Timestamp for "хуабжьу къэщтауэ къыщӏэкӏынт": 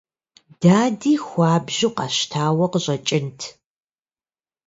1.25-3.39